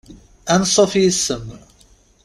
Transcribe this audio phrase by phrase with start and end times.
[0.53, 1.47] Ansuf yes-m.